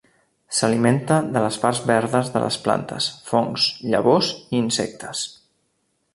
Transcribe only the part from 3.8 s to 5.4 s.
llavors i insectes.